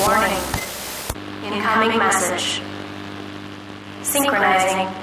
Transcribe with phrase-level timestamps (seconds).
[0.00, 0.42] Warning.
[1.44, 2.62] Incoming message.
[4.02, 4.99] Synchronizing.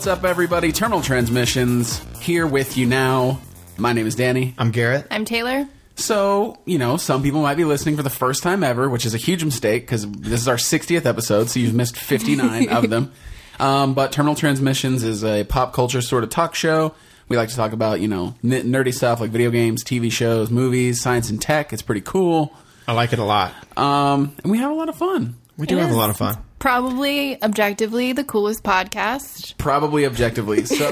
[0.00, 0.72] What's up, everybody?
[0.72, 3.38] Terminal Transmissions here with you now.
[3.76, 4.54] My name is Danny.
[4.56, 5.06] I'm Garrett.
[5.10, 5.68] I'm Taylor.
[5.94, 9.12] So, you know, some people might be listening for the first time ever, which is
[9.12, 13.12] a huge mistake because this is our 60th episode, so you've missed 59 of them.
[13.60, 16.94] Um, but Terminal Transmissions is a pop culture sort of talk show.
[17.28, 20.50] We like to talk about, you know, n- nerdy stuff like video games, TV shows,
[20.50, 21.74] movies, science and tech.
[21.74, 22.54] It's pretty cool.
[22.88, 23.52] I like it a lot.
[23.76, 25.36] Um, and we have a lot of fun.
[25.60, 26.38] We do It have a lot of fun.
[26.58, 29.58] Probably objectively the coolest podcast.
[29.58, 30.64] Probably objectively.
[30.70, 30.88] So,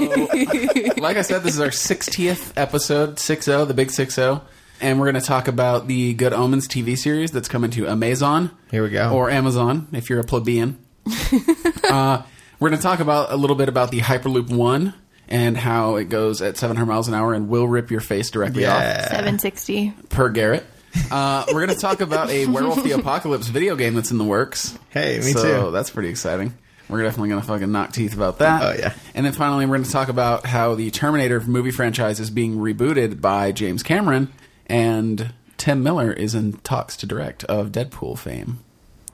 [0.97, 4.41] like I said, this is our 60th episode, 60, the big 60.
[4.79, 8.51] And we're going to talk about the Good Omens TV series that's coming to Amazon.
[8.69, 9.11] Here we go.
[9.11, 10.77] Or Amazon, if you're a plebeian.
[11.89, 12.21] uh,
[12.59, 14.93] we're going to talk about a little bit about the Hyperloop 1
[15.29, 18.65] and how it goes at 700 miles an hour and will rip your face directly
[18.65, 19.93] off, 760.
[20.09, 20.65] per Garrett.
[21.11, 24.23] Uh, we're going to talk about a Werewolf the Apocalypse video game that's in the
[24.23, 24.77] works.
[24.89, 25.71] Hey, me so too.
[25.71, 26.53] that's pretty exciting.
[26.87, 28.63] We're definitely going to fucking knock teeth about that.
[28.63, 28.93] Oh, yeah.
[29.13, 32.57] And then finally, we're going to talk about how the Terminator movie franchise is being
[32.57, 34.33] rebooted by James Cameron,
[34.65, 38.59] and Tim Miller is in talks to direct of Deadpool fame.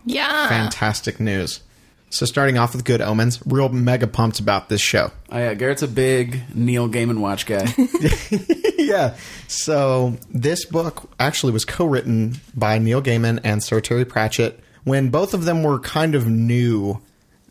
[0.05, 0.47] Yeah.
[0.47, 1.61] Fantastic news.
[2.09, 5.11] So starting off with Good Omens, real mega pumped about this show.
[5.31, 7.67] Oh yeah, Garrett's a big Neil Gaiman watch guy.
[8.77, 9.15] yeah.
[9.47, 15.33] So this book actually was co-written by Neil Gaiman and Sir Terry Pratchett when both
[15.33, 17.01] of them were kind of new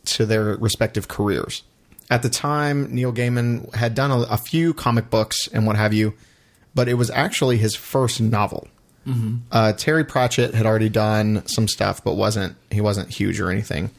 [0.06, 1.62] to their respective careers.
[2.10, 5.92] At the time, Neil Gaiman had done a, a few comic books and what have
[5.92, 6.14] you,
[6.74, 8.68] but it was actually his first novel.
[9.52, 13.90] Uh, Terry Pratchett had already done some stuff, but wasn't he wasn't huge or anything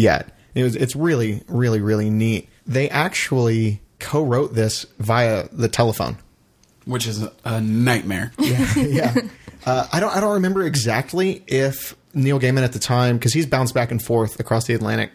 [0.00, 0.36] yet.
[0.54, 2.48] It was it's really really really neat.
[2.66, 6.16] They actually co-wrote this via the telephone.
[6.86, 8.32] which is a, a nightmare.
[8.38, 9.14] yeah.
[9.66, 10.16] Uh, I don't.
[10.16, 14.02] I don't remember exactly if Neil Gaiman at the time, because he's bounced back and
[14.02, 15.10] forth across the Atlantic.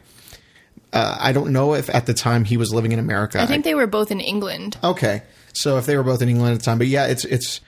[0.94, 3.42] Uh, I don't know if at the time he was living in America.
[3.42, 4.78] I think they were both in England.
[4.84, 7.60] okay, so if they were both in England at the time, but yeah, it's it's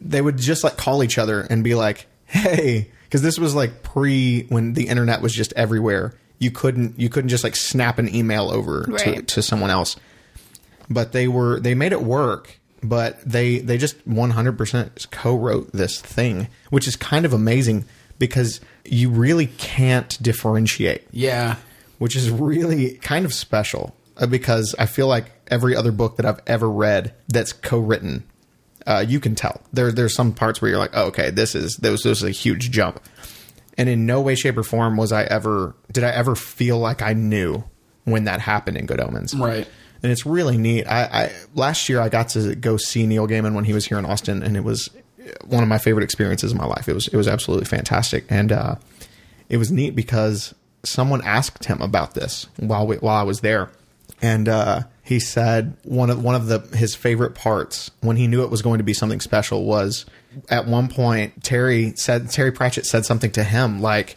[0.00, 3.82] they would just like call each other and be like, "Hey," because this was like
[3.82, 6.14] pre when the internet was just everywhere.
[6.40, 9.28] You couldn't you couldn't just like snap an email over to, Right.
[9.28, 9.94] to someone else.
[10.88, 16.48] But they were they made it work but they they just 100% co-wrote this thing
[16.70, 17.84] which is kind of amazing
[18.18, 21.06] because you really can't differentiate.
[21.10, 21.56] Yeah,
[21.98, 26.24] which is really kind of special uh, because i feel like every other book that
[26.26, 28.24] i've ever read that's co-written
[28.86, 29.60] uh, you can tell.
[29.74, 32.30] There there's some parts where you're like oh, okay this is this, this is a
[32.30, 32.98] huge jump
[33.80, 37.02] and in no way shape or form was i ever did i ever feel like
[37.02, 37.64] i knew
[38.04, 39.66] when that happened in good omens right.
[40.02, 40.86] and it's really neat.
[40.86, 43.98] I, I last year I got to go see Neil Gaiman when he was here
[43.98, 44.88] in Austin, and it was
[45.44, 46.88] one of my favorite experiences in my life.
[46.88, 48.76] It was it was absolutely fantastic, and uh,
[49.48, 50.54] it was neat because
[50.84, 53.70] someone asked him about this while we, while I was there,
[54.22, 58.42] and uh, he said one of one of the his favorite parts when he knew
[58.42, 60.06] it was going to be something special was
[60.48, 64.16] at one point Terry said Terry Pratchett said something to him like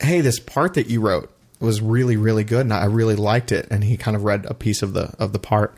[0.00, 1.30] hey, this part that you wrote
[1.60, 3.66] was really, really good, and I really liked it.
[3.70, 5.76] And he kind of read a piece of the of the part,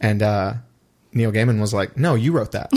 [0.00, 0.54] and uh,
[1.12, 2.70] Neil Gaiman was like, "No, you wrote that,"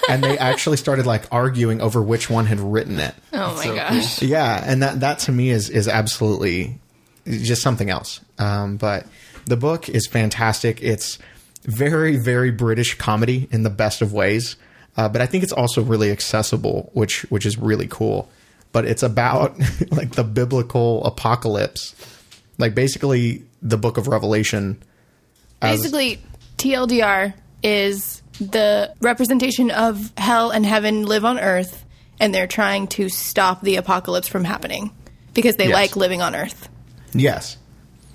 [0.08, 3.14] and they actually started like arguing over which one had written it.
[3.32, 4.22] Oh my so gosh.
[4.22, 6.78] Yeah, and that that to me is is absolutely
[7.26, 8.20] just something else.
[8.38, 9.06] Um, but
[9.46, 10.82] the book is fantastic.
[10.82, 11.18] It's
[11.64, 14.56] very, very British comedy in the best of ways.
[14.96, 18.28] Uh, but I think it's also really accessible, which which is really cool.
[18.72, 19.58] But it's about
[19.90, 21.94] like the biblical apocalypse,
[22.58, 24.82] like basically the book of Revelation.
[25.62, 26.20] as- Basically,
[26.58, 27.32] TLDR
[27.62, 31.84] is the representation of hell and heaven live on earth,
[32.20, 34.90] and they're trying to stop the apocalypse from happening
[35.32, 35.74] because they Yes.
[35.74, 36.68] like living on earth.
[37.14, 37.56] yes,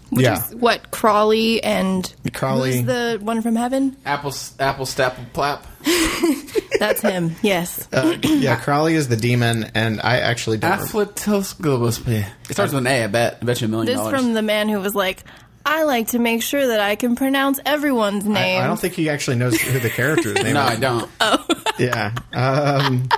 [0.09, 0.45] Which Yeah.
[0.47, 2.77] is what Crowley and Crowley.
[2.77, 3.97] who's the one from heaven?
[4.05, 5.65] Apple apple stapple plap.
[6.79, 7.35] That's him.
[7.41, 7.87] Yes.
[8.23, 8.55] yeah.
[8.59, 10.71] Crowley is the demon, and I actually don't.
[10.79, 12.25] remember- Affletosglobospe.
[12.49, 13.03] It starts with an A.
[13.03, 13.39] I bet.
[13.41, 14.19] I bet you a million This dollars.
[14.19, 15.23] from the man who was like,
[15.65, 18.61] I like to make sure that I can pronounce everyone's name.
[18.61, 20.69] I don't think he actually knows who the character's name no, is.
[20.71, 21.09] I don't.
[21.19, 21.45] Oh.
[21.79, 22.13] Yeah.
[22.33, 23.09] Um,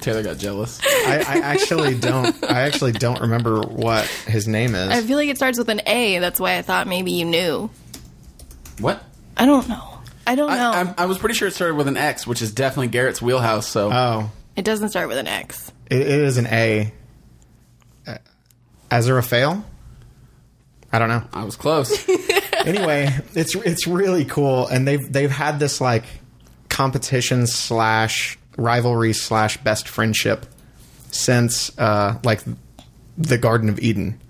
[0.00, 0.80] Taylor got jealous.
[0.84, 2.42] I, I actually don't.
[2.44, 4.88] I actually don't remember what his name is.
[4.88, 6.18] I feel like it starts with an A.
[6.18, 7.70] That's why I thought maybe you knew.
[8.78, 9.02] What?
[9.36, 9.98] I don't know.
[10.26, 10.70] I don't know.
[10.70, 13.20] I, I, I was pretty sure it started with an X, which is definitely Garrett's
[13.20, 13.66] wheelhouse.
[13.66, 15.72] So oh, it doesn't start with an X.
[15.90, 16.92] it, it is an A.
[18.06, 18.18] Uh,
[18.90, 19.62] Aziraphale?
[20.92, 21.22] I don't know.
[21.32, 22.08] I was close.
[22.64, 26.04] anyway, it's it's really cool, and they've they've had this like
[26.68, 30.46] competition slash rivalry slash best friendship
[31.10, 32.40] since uh, like
[33.18, 34.20] the Garden of Eden,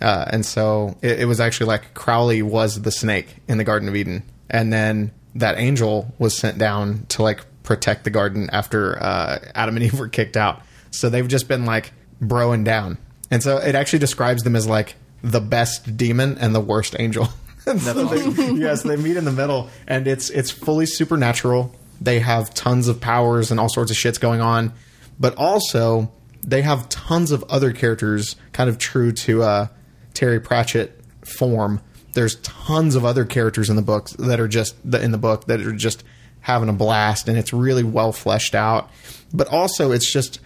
[0.00, 3.88] uh, and so it, it was actually like Crowley was the snake in the Garden
[3.88, 9.02] of Eden, and then that angel was sent down to like protect the garden after
[9.02, 10.60] uh, Adam and Eve were kicked out.
[10.90, 12.98] So they've just been like broing down,
[13.30, 17.28] and so it actually describes them as like the best demon and the worst angel.
[17.64, 21.74] So they- yes, they meet in the middle, and it's it's fully supernatural.
[22.00, 24.72] They have tons of powers and all sorts of shits going on,
[25.18, 26.12] but also
[26.42, 29.66] they have tons of other characters, kind of true to uh,
[30.12, 31.80] Terry Pratchett form.
[32.12, 35.60] There's tons of other characters in the books that are just in the book that
[35.60, 36.04] are just
[36.40, 38.90] having a blast, and it's really well fleshed out.
[39.32, 40.40] But also, it's just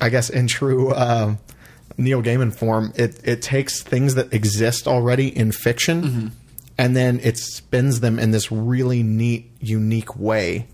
[0.00, 1.36] I guess in true uh,
[1.96, 6.32] Neil Gaiman form, it it takes things that exist already in fiction,
[6.78, 10.68] and then it spins them in this really neat, unique way.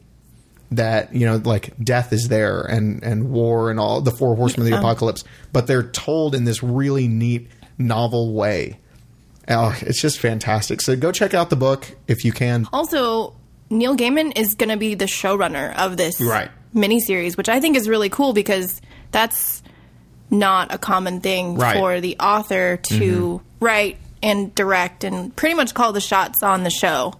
[0.70, 4.66] That you know, like death is there, and and war, and all the four horsemen
[4.66, 5.22] of the apocalypse,
[5.52, 8.78] but they're told in this really neat, novel way.
[9.48, 10.80] Oh, it's just fantastic.
[10.80, 12.66] So go check out the book if you can.
[12.72, 13.34] Also,
[13.70, 16.50] Neil Gaiman is going to be the showrunner of this Right.
[16.74, 19.62] miniseries, which I think is really cool because that's
[20.30, 21.76] not a common thing Right.
[21.76, 23.64] for the author to mm-hmm.
[23.64, 27.14] write and direct and pretty much call the shots on the show.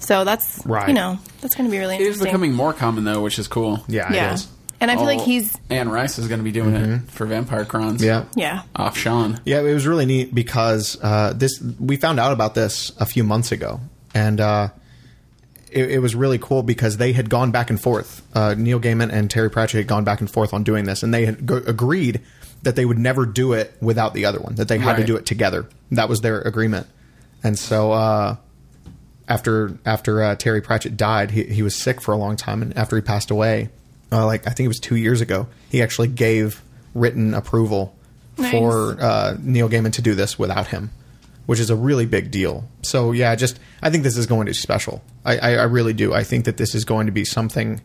[0.00, 0.88] So that's Right.
[0.88, 2.12] you know that's going to be really interesting.
[2.12, 3.82] it is becoming more common though, which is cool.
[3.88, 4.46] Yeah, yeah, it is.
[4.80, 7.26] and I feel like Oh, he's Anne Rice is going to be doing it for
[7.26, 8.02] Vampire Crons.
[8.02, 8.24] Yeah.
[8.36, 9.40] yeah off Sean.
[9.44, 13.24] Yeah, it was really neat because uh, this we found out about this a few
[13.24, 13.80] months ago,
[14.14, 14.68] and uh,
[15.72, 18.22] it, it was really cool because they had gone back and forth.
[18.34, 21.12] Uh, Neil Gaiman and Terry Pratchett had gone back and forth on doing this, and
[21.12, 22.20] they had go- agreed
[22.62, 24.56] that they would never do it without the other one.
[24.56, 25.68] That they had to do it together.
[25.92, 26.86] That was their agreement.
[27.42, 28.36] And so uh,
[29.28, 32.76] after after uh, Terry Pratchett died, he he was sick for a long time, and
[32.76, 33.70] after he passed away,
[34.10, 36.62] uh, like I think it was two years ago, he actually gave
[36.94, 37.94] written approval
[38.38, 38.50] Nice.
[38.50, 40.90] for uh, Neil Gaiman to do this without him,
[41.46, 42.68] which is a really big deal.
[42.82, 45.02] So yeah, just I think this is going to be special.
[45.24, 46.14] I, I, I really do.
[46.14, 47.80] I think that this is going to be something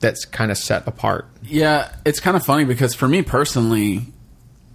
[0.00, 1.26] that's kind of set apart.
[1.42, 4.06] Yeah, it's kind of funny because for me personally,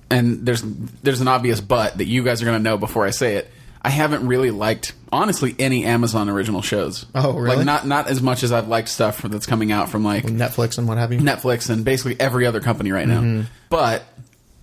[0.09, 0.62] and there's
[1.03, 3.50] there's an obvious but that you guys are going to know before I say it.
[3.83, 7.06] I haven't really liked honestly any Amazon original shows.
[7.15, 7.57] Oh, really?
[7.57, 10.77] Like not not as much as I've liked stuff that's coming out from like Netflix
[10.77, 11.19] and what have you.
[11.19, 13.45] Netflix and basically every other company right now.
[13.69, 14.03] But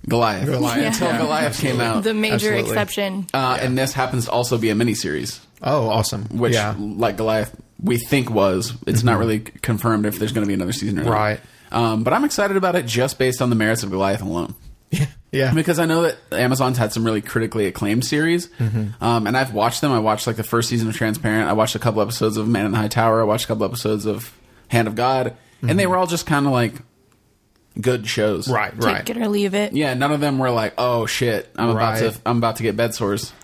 [0.08, 0.52] Goliath, Mm-hmm.
[0.52, 1.18] Goliath, until yeah.
[1.18, 2.70] Goliath came out, the major Absolutely.
[2.70, 3.26] exception.
[3.34, 6.24] uh, and this happens to also be a miniseries, Oh, awesome!
[6.38, 7.00] which yeah, Mm-hmm.
[7.00, 8.72] like Goliath we think was.
[8.86, 11.12] It's not really confirmed if there's going to be another season or not.
[11.12, 11.40] Right.
[11.70, 14.54] Um, but I'm excited about it just based on the merits of Goliath alone.
[14.90, 15.06] yeah.
[15.30, 15.52] Yeah.
[15.52, 19.04] because I know that Amazon's had some really critically acclaimed series, Mm-hmm.
[19.04, 19.92] um, and I've watched them.
[19.92, 21.48] I watched like the first season of Transparent.
[21.48, 23.20] I watched a couple episodes of Man in the High Tower.
[23.20, 24.34] I watched a couple episodes of
[24.68, 26.72] Hand of God, and they were all just kind of like
[27.78, 28.46] good shows.
[28.46, 28.54] Mm-hmm.
[28.54, 29.06] right, right.
[29.06, 29.74] Take it or leave it.
[29.74, 32.74] Yeah, none of them were like, "Oh shit, I'm about to, I'm about to get
[32.76, 33.30] bed sores."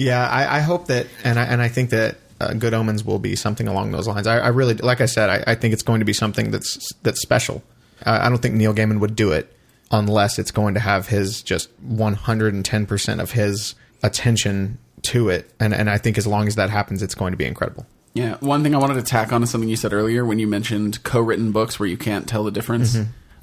[0.00, 3.18] Yeah, I, I hope that, and I and I think that uh, Good Omens will
[3.18, 4.26] be something along those lines.
[4.26, 6.92] I, I really, like I said, I, I think it's going to be something that's
[7.02, 7.62] that's special.
[8.04, 9.54] Uh, I don't think Neil Gaiman would do it
[9.90, 14.78] unless it's going to have his just one hundred and ten percent of his attention
[15.02, 17.44] to it, and and I think as long as that happens, it's going to be
[17.44, 17.86] incredible.
[18.14, 20.48] Yeah, one thing I wanted to tack on to something you said earlier when you
[20.48, 22.96] mentioned co-written books where you can't tell the difference.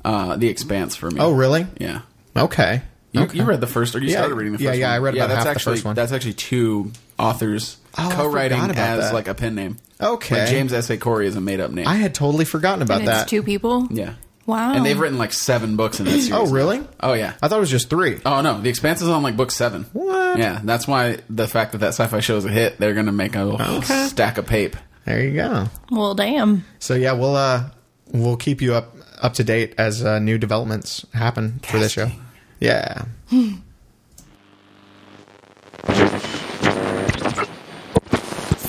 [0.04, 1.14] Uh, the Expanse for me.
[1.18, 1.22] Mm-hmm.
[1.22, 1.66] Oh, really?
[1.80, 2.02] Yeah.
[2.36, 2.82] Okay.
[3.12, 3.38] You, Okay.
[3.40, 4.96] you read the first, or you Yeah, started reading the yeah, first yeah, one.
[4.96, 5.96] I read about that's half the actually, first one.
[5.96, 9.13] That's actually two authors Oh, co-writing forgot as that.
[9.13, 9.77] like a pen name.
[10.01, 10.39] Okay.
[10.41, 10.89] Like James S.
[10.89, 10.98] A.
[10.98, 11.88] Corey is a made-up name.
[11.88, 13.27] I had totally forgotten about And that.
[13.29, 13.88] two people.
[13.89, 14.15] yeah.
[14.45, 14.74] Wow.
[14.74, 16.31] And they've written like seven books in that series.
[16.31, 16.84] oh, really?
[17.00, 17.34] Oh, yeah.
[17.41, 18.19] I thought it was just three.
[18.25, 18.62] Oh, no.
[18.62, 19.86] The Expanse is on like book seven.
[19.93, 20.38] What?
[20.38, 20.60] Yeah.
[20.63, 23.36] That's why the fact that that sci-fi show is a hit, they're going to make
[23.36, 24.77] a stack of paper.
[25.05, 25.65] There you go.
[25.89, 26.63] Well, damn.
[26.79, 27.69] So yeah, we'll uh
[28.12, 32.12] we'll keep you up up to date as uh, new developments happen for this show.
[32.60, 33.05] Yeah.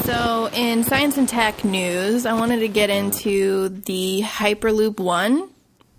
[0.06, 5.48] So, in science and tech news, I wanted to get into the Hyperloop One.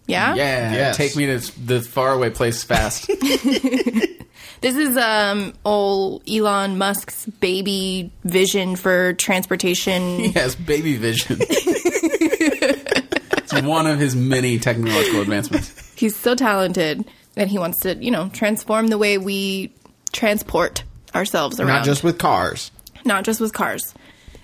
[0.05, 0.33] Yeah?
[0.35, 0.71] Yeah.
[0.71, 0.97] Yes.
[0.97, 3.09] Take me to the faraway place fast.
[4.61, 10.19] This is um old Elon Musk's baby vision for transportation.
[10.19, 10.55] yes.
[10.55, 11.37] Baby vision.
[11.39, 15.93] it's one of his many technological advancements.
[15.95, 19.73] He's so talented, and he wants to, you know, transform the way we
[20.11, 20.83] transport
[21.13, 21.67] ourselves around.
[21.67, 22.71] Not just with cars.
[23.07, 23.93] Not just with cars.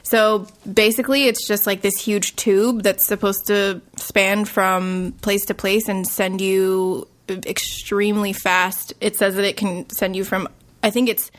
[0.03, 5.53] So basically, it's just like this huge tube that's supposed to span from place to
[5.53, 8.93] place and send you extremely fast.
[8.99, 10.49] It says that it can send you from,
[10.83, 11.31] I think it's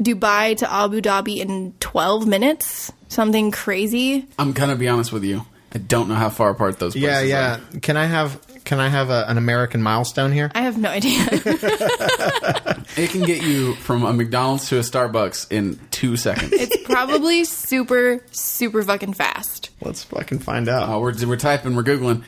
[0.00, 4.26] Dubai to Abu Dhabi in 12 minutes, something crazy.
[4.38, 5.46] I'm gonna be honest with you.
[5.72, 6.94] I don't know how far apart those.
[6.94, 7.58] Yeah, places yeah.
[7.74, 7.80] Are.
[7.80, 10.50] Can I have can I have a, an American milestone here?
[10.54, 11.26] I have no idea.
[12.96, 16.52] It can get you from a McDonald's to a Starbucks in two seconds.
[16.52, 19.70] it's probably super, super fucking fast.
[19.80, 20.88] Let's fucking find out.
[20.88, 22.22] Uh, we're, we're typing, we're Googling.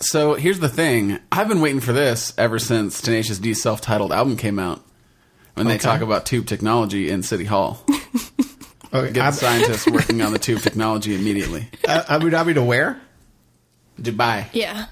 [0.00, 1.18] So here's the thing.
[1.30, 4.84] I've been waiting for this ever since Tenacious D's self titled album came out.
[5.54, 7.84] When they talk about tube technology in City Hall.
[8.94, 11.66] Okay, Get the scientists working on the tube technology immediately.
[11.88, 13.00] uh, Abu Dhabi to where?
[13.98, 14.44] Dubai.
[14.52, 14.84] Yeah.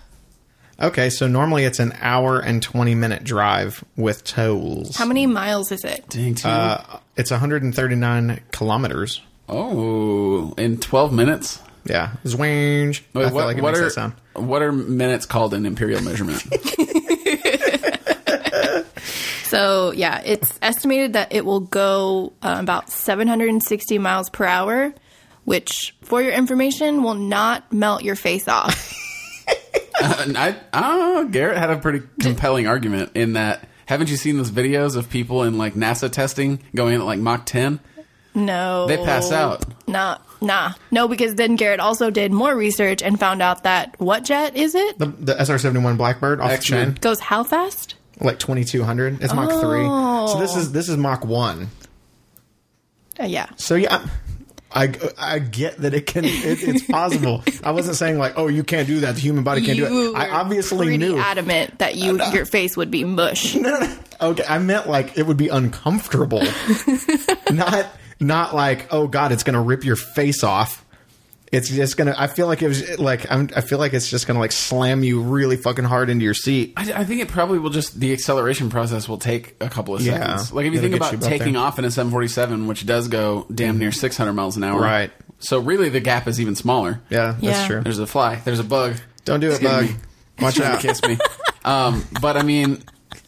[0.82, 4.96] Okay, so normally it's an hour and twenty minute drive with tolls.
[4.96, 6.06] How many miles is it?
[6.08, 6.48] Dang, too.
[6.48, 9.20] Uh, it's 139 kilometers.
[9.48, 11.60] oh, in 12 minutes?
[11.84, 13.02] Yeah, zwinge.
[13.14, 14.14] I Wait, feel what, like it what makes are, that sound.
[14.34, 16.42] what are minutes called in imperial measurement?
[19.44, 24.94] So yeah, it's estimated that it will go uh, about 760 miles per hour,
[25.44, 28.94] which, for your information, will not melt your face off.
[30.02, 33.68] And I, oh, Garrett had a pretty compelling argument in that.
[33.86, 37.44] Haven't you seen those videos of people in like NASA testing going at like Mach
[37.44, 37.80] 10?
[38.34, 39.64] No, They pass out.
[39.88, 44.24] Nah, nah, no, because then Garrett also did more research and found out that what
[44.24, 44.98] jet is it?
[44.98, 46.86] The, the SR 71 Blackbird off the X-Men.
[46.92, 47.96] chain, Goes how fast?
[48.20, 49.22] like 2200.
[49.22, 49.58] It's Mach 3.
[50.32, 51.68] So this is this is Mach 1.
[53.18, 53.48] Uh, yeah.
[53.56, 54.06] So yeah,
[54.72, 56.24] I, I get that it can.
[56.24, 57.42] It, it's possible.
[57.64, 59.16] I wasn't saying like, oh, you can't do that.
[59.16, 60.18] The human body can't do You it.
[60.18, 61.18] I obviously knew.
[61.18, 63.56] adamant that you uh, uh, your face would be mush.
[64.22, 66.42] Okay, I meant like it would be uncomfortable,
[67.50, 67.86] not
[68.20, 70.84] not like oh god, it's gonna rip your face off.
[71.52, 72.14] It's just gonna.
[72.16, 75.02] I feel like it was like I'm, I feel like it's just gonna like slam
[75.02, 76.74] you really fucking hard into your seat.
[76.76, 80.00] I, I think it probably will just the acceleration process will take a couple of
[80.02, 80.18] Yeah.
[80.36, 80.52] seconds.
[80.52, 81.62] Like if you It'll think get about you taking there.
[81.62, 85.10] off in a 747, which does go damn near 600 miles an hour, Right.
[85.40, 87.00] So really, the gap is even smaller.
[87.10, 87.66] Yeah, that's Yeah.
[87.66, 87.80] true.
[87.80, 88.36] There's a fly.
[88.44, 88.96] There's a bug.
[89.24, 89.84] Don't do it, Excuse bug.
[89.86, 89.94] me.
[90.40, 90.80] Watch Trying to out.
[90.82, 91.18] kiss me.
[91.64, 92.82] Um, but I mean,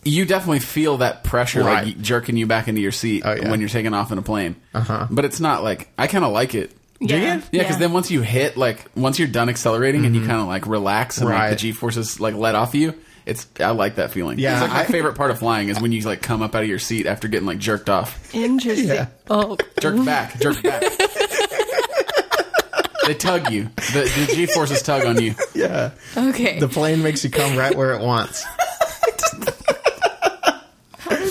[0.04, 1.86] you definitely feel that pressure Right.
[1.86, 3.50] like jerking you back into your seat Oh, yeah.
[3.50, 4.56] when you're taking off in a plane.
[4.74, 5.06] Uh-huh.
[5.10, 6.70] But it's not like I kind of like it.
[7.08, 7.36] Yeah.
[7.36, 7.42] you?
[7.52, 10.46] Yeah, because then once you hit, like, once you're done accelerating and you kind of
[10.46, 11.50] like relax and like Mm-hmm.
[11.50, 12.94] The G forces like let off you,
[13.26, 14.38] it's I like that feeling.
[14.38, 16.54] Yeah, it's like my I- favorite part of flying is when you like come up
[16.54, 18.88] out of your seat after getting like jerked off, Interesting.
[18.88, 19.06] Yeah.
[19.30, 20.82] Oh, jerked back, jerked back.
[23.06, 23.64] they tug you.
[23.92, 25.34] The, the G forces tug on you.
[25.54, 26.58] Yeah, okay.
[26.58, 28.44] the plane makes you come right where it wants.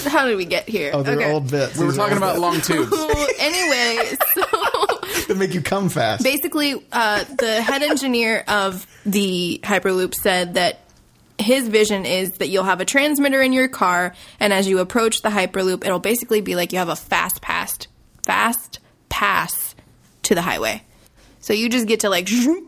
[0.07, 0.91] How did we get here?
[0.93, 1.31] Oh, they're okay.
[1.31, 1.77] old bits.
[1.77, 2.91] We were These talking old about long tubes.
[3.39, 4.15] Anyway,
[5.31, 6.23] so bits that make you come fast.
[6.23, 10.79] basically, uh, the head engineer of the Hyperloop said that
[11.39, 15.21] his vision is that you'll have a transmitter in your car, and as you approach
[15.21, 17.75] the Hyperloop, it'll basically be like you have a fast pass,
[18.23, 19.73] fast pass
[20.23, 20.83] to the highway.
[21.39, 22.67] So you just get to like zoom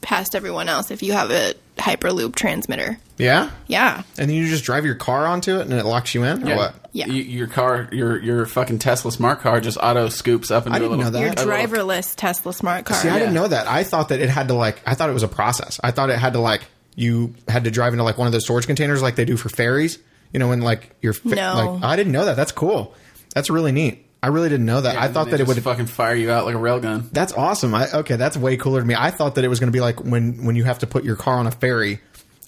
[0.00, 2.98] past everyone else if you have a Hyperloop transmitter.
[3.18, 4.02] Yeah, Yeah.
[4.18, 6.48] and then you just drive your car onto it, and it locks you in, or
[6.50, 6.56] Yeah.
[6.56, 6.83] what?
[6.94, 7.06] Yeah.
[7.08, 10.78] You, your car, your your fucking Tesla smart car just auto scoops up into I
[10.78, 11.04] a didn't little.
[11.06, 11.20] know that.
[11.20, 12.96] Your A little- driverless Tesla smart car.
[12.96, 13.18] See, I Yeah.
[13.18, 13.66] didn't know that.
[13.66, 14.80] I thought that it had to like.
[14.86, 15.78] I thought it was a process.
[15.84, 16.62] I thought it had to like.
[16.94, 19.48] You had to drive into like one of those storage containers, like they do for
[19.48, 19.98] ferries.
[20.32, 21.12] You know, when like you're.
[21.14, 21.54] Fa- No.
[21.80, 22.36] Like, I didn't know that.
[22.36, 22.94] That's cool.
[23.34, 24.06] That's really neat.
[24.22, 24.96] I really didn't know that.
[24.96, 25.62] I thought then that they it would.
[25.64, 27.10] fucking fire you out like a railgun.
[27.12, 27.74] That's awesome.
[27.74, 28.94] I, okay, that's way cooler to me.
[28.96, 31.02] I thought that it was going to be like when when you have to put
[31.04, 31.98] your car on a ferry,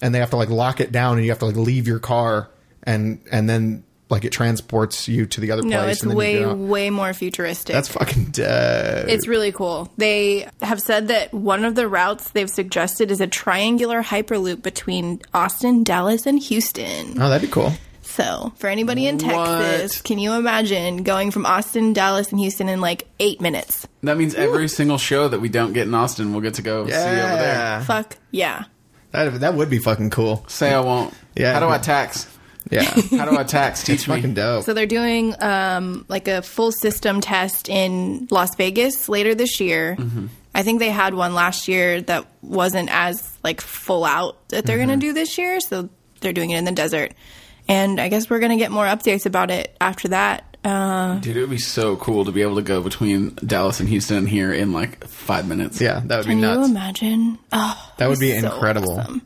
[0.01, 1.99] and they have to like lock it down, and you have to like leave your
[1.99, 2.49] car,
[2.83, 5.95] and and then like it transports you to the other No, place.
[5.97, 7.73] it's and then way, way more futuristic.
[7.73, 9.09] That's fucking dead.
[9.09, 9.91] It's really cool.
[9.97, 15.21] They have said that one of the routes they've suggested is a triangular hyperloop between
[15.33, 17.21] Austin, Dallas, and Houston.
[17.21, 17.73] oh, that'd be cool.
[18.01, 19.59] So, for anybody in What?
[19.59, 23.85] Texas, can you imagine going from Austin, Dallas, and Houston in like eight minutes?
[24.03, 26.85] That means every single show that we don't get in Austin, we'll get to go
[26.87, 27.19] see over there.
[27.19, 28.63] Yeah, Fuck yeah.
[29.11, 30.45] that that would be fucking cool.
[30.47, 31.13] Say I won't.
[31.35, 31.53] Yeah.
[31.53, 32.25] How do I tax?
[32.71, 32.83] Yeah,
[33.17, 33.83] How do I tax?
[33.83, 34.15] Teach me.
[34.15, 34.63] fucking dope.
[34.63, 39.95] So they're doing um, like a full system test in Las Vegas later this year.
[39.97, 40.27] Mm-hmm.
[40.55, 44.77] I think they had one last year that wasn't as like full out that they're
[44.77, 44.87] Mm-hmm.
[44.87, 45.59] going to do this year.
[45.59, 45.89] So
[46.21, 47.13] they're doing it in the desert,
[47.67, 50.43] and I guess we're going to get more updates about it after that.
[50.63, 54.25] Dude, it would be so cool to be able to go between Dallas and Houston
[54.25, 55.79] here in like five minutes.
[55.79, 56.69] Yeah, that would be Can be you nuts.
[56.69, 57.39] imagine?
[57.53, 58.99] Oh, That would be so incredible.
[58.99, 59.21] awesome.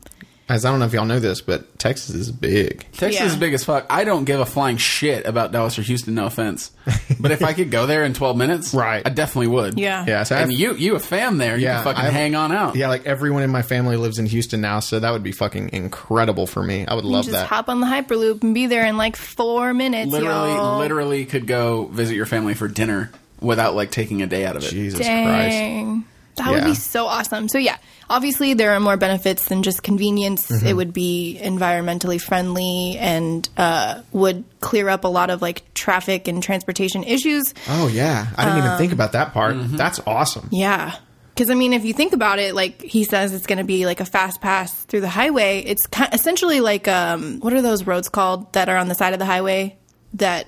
[0.51, 2.85] As I don't know if y'all know this, but Texas is big.
[2.93, 3.25] Texas Yeah.
[3.27, 3.85] is big as fuck.
[3.89, 6.71] I don't give a flying shit about Dallas or Houston, no offense.
[7.19, 9.01] But if I could go there in 12 minutes, Right.
[9.05, 9.79] I definitely would.
[9.79, 10.03] Yeah.
[10.07, 12.35] Yeah, so And I've- you, you a fam there, you Yeah, can fucking I've- hang
[12.35, 12.75] on out.
[12.75, 15.69] Yeah, like everyone in my family lives in Houston now, so that would be fucking
[15.73, 16.85] incredible for me.
[16.85, 17.47] I would You love just that.
[17.47, 20.11] hop on the Hyperloop and be there in like four minutes.
[20.11, 20.79] Literally, y'all.
[20.79, 24.63] literally could go visit your family for dinner without like taking a day out of
[24.63, 24.69] it.
[24.69, 25.07] Jesus Christ.
[25.07, 26.03] Dang.
[26.37, 27.49] That would be so awesome.
[27.49, 27.77] So yeah,
[28.09, 30.49] obviously there are more benefits than just convenience.
[30.49, 30.67] Mm-hmm.
[30.67, 36.27] It would be environmentally friendly and uh, would clear up a lot of like traffic
[36.27, 37.53] and transportation issues.
[37.67, 39.55] Oh yeah, I didn't even think about that part.
[39.55, 39.75] Mm-hmm.
[39.77, 40.49] That's awesome.
[40.51, 40.95] Yeah.
[41.33, 43.85] Because I mean, if you think about it, like he says, it's going to be
[43.85, 45.63] like a fast pass through the highway.
[45.65, 49.13] It's ki essentially like um, what are those roads called that are on the side
[49.13, 49.77] of the highway?
[50.15, 50.47] That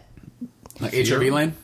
[0.81, 1.55] Like HRV lane?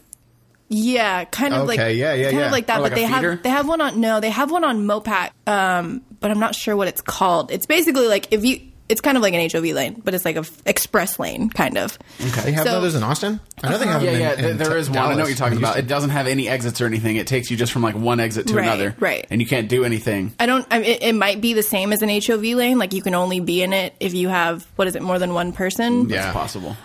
[0.69, 2.45] Yeah, kind of like Okay, yeah, yeah, kind yeah.
[2.45, 2.79] of like that.
[2.79, 3.31] Or but like they feeder?
[3.33, 6.55] have they have one on no, they have one on Mopac, um, but I'm not
[6.55, 7.51] sure what it's called.
[7.51, 8.61] It's basically like if you.
[8.87, 11.77] It's kind of like an HOV lane, but it's like a f- express lane, kind
[11.77, 11.95] of.
[12.17, 13.39] They have So- those in Austin.
[13.61, 14.19] I know they have Yeah, them.
[14.19, 14.97] yeah, in, th- in there Te- is one.
[14.97, 15.77] I know what you're talking about.
[15.77, 17.15] It doesn't have any exits or anything.
[17.17, 18.95] It takes you just from like one exit to Right, another.
[18.99, 19.27] right.
[19.29, 20.33] And you can't do anything.
[20.39, 20.65] I don't.
[20.71, 22.79] I, it, it might be the same as an HOV lane.
[22.79, 25.35] Like you can only be in it if you have what is it, more than
[25.35, 26.09] one person.
[26.09, 26.25] Yeah.
[26.29, 26.75] It's possible.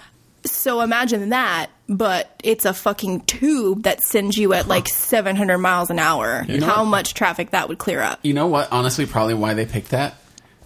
[0.47, 5.91] So imagine that, but it's a fucking tube that sends you at like 700 miles
[5.91, 6.45] an hour.
[6.47, 6.91] know How what?
[6.91, 8.21] much traffic that would clear up?
[8.23, 8.71] You know what?
[8.71, 10.15] Honestly, probably why they picked that.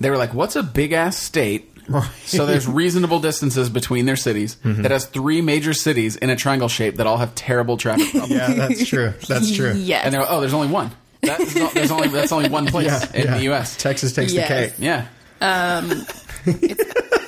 [0.01, 1.73] They were like, "What's a big ass state?"
[2.25, 4.83] so there's reasonable distances between their cities Mm-hmm.
[4.83, 8.31] that has three major cities in a triangle shape that all have terrible traffic problems.
[8.33, 9.15] Yeah, that's true.
[9.27, 9.73] That's true.
[9.77, 10.05] Yes.
[10.05, 10.91] And they're like, "Oh, there's only one.
[11.23, 13.37] That is not, there's only that's only one place Yeah, in yeah.
[13.39, 14.49] the U.S." Texas takes Yes.
[14.49, 14.75] the cake.
[14.79, 15.07] Yeah.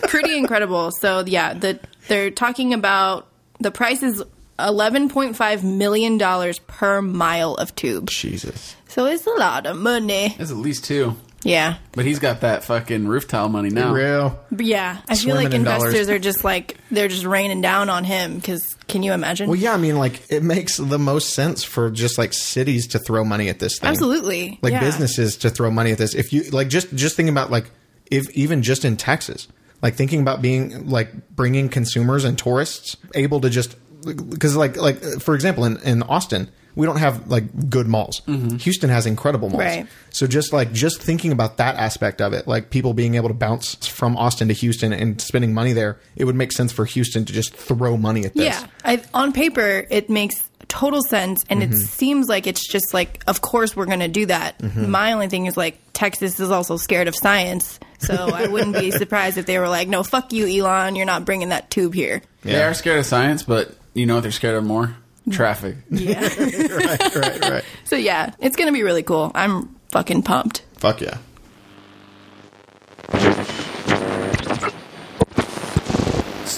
[0.03, 0.91] Pretty incredible.
[0.93, 3.29] So yeah, the they're talking about
[3.61, 4.23] the price is
[4.59, 8.09] 11.5 million dollars per mile of tube.
[8.11, 8.77] Jesus.
[8.89, 10.35] So it's a lot of money.
[10.37, 11.17] There's at least two.
[11.43, 11.77] Yeah.
[11.93, 13.93] But he's got that fucking roof tile money now.
[13.93, 14.39] Real.
[14.51, 15.85] But yeah, I feel Swimming like in dollars.
[15.85, 19.49] investors are just like they're just raining down on him because can you imagine?
[19.49, 22.99] Well, yeah, I mean, like it makes the most sense for just like cities to
[22.99, 23.89] throw money at this thing.
[23.89, 24.59] Absolutely.
[24.61, 24.81] like yeah.
[24.81, 26.15] businesses to throw money at this.
[26.15, 27.71] If you like, just just thinking about like
[28.11, 29.49] if even just in Texas,
[29.83, 35.01] like thinking about being like bringing consumers and tourists able to just because like like
[35.21, 38.23] for example in in Austin we don't have like good malls.
[38.27, 38.57] Mm-hmm.
[38.57, 39.63] Houston has incredible malls.
[39.63, 39.87] Right.
[40.11, 43.35] So just like just thinking about that aspect of it, like people being able to
[43.35, 47.25] bounce from Austin to Houston and spending money there, it would make sense for Houston
[47.25, 48.45] to just throw money at this.
[48.45, 51.73] Yeah, I, on paper it makes total sense, and Mm-hmm.
[51.75, 54.59] it seems like it's just like, of course we're going to do that.
[54.59, 54.91] Mm-hmm.
[54.91, 58.91] My only thing is like Texas is also scared of science, so I wouldn't be
[58.91, 62.23] surprised if they were like, "No, fuck you, Elon, you're not bringing that tube here."
[62.43, 64.97] They are scared of science, but you know what they're scared of more?
[65.31, 65.77] Traffic.
[65.91, 66.21] Yeah.
[66.39, 67.65] right, right, right.
[67.85, 69.31] so yeah, it's going to be really cool.
[69.35, 70.63] I'm fucking pumped.
[70.79, 71.19] Fuck yeah.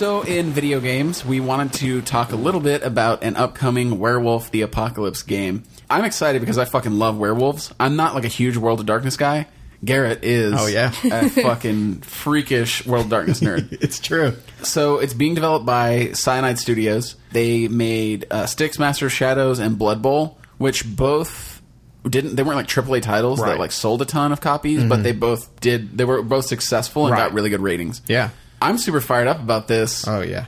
[0.02, 4.50] So, in video games, we wanted to talk a little bit about an upcoming Werewolf
[4.50, 5.62] the Apocalypse game.
[5.88, 7.72] I'm excited because I fucking love werewolves.
[7.78, 9.46] I'm not like a huge World of Darkness guy.
[9.84, 10.90] Garrett is Oh, yeah.
[11.04, 13.70] a fucking freakish World of Darkness nerd.
[13.80, 14.34] It's true.
[14.64, 17.14] So it's being developed by Cyanide Studios.
[17.30, 21.62] They made uh, Styx Master Shadows and Blood Bowl, which both
[22.04, 22.34] didn't.
[22.34, 25.60] They weren't like AAA titles that like sold a ton of copies, but they both
[25.60, 25.96] did.
[25.96, 27.18] They were both successful and Right.
[27.28, 28.02] got really good ratings.
[28.08, 28.30] Yeah.
[28.62, 30.46] I'm super fired up about this, Oh yeah.